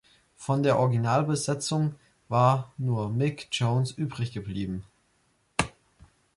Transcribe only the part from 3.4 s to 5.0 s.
Jones übriggeblieben.